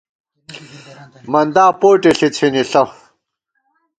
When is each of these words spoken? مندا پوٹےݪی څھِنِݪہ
مندا 1.31 1.65
پوٹےݪی 1.79 2.29
څھِنِݪہ 2.35 2.81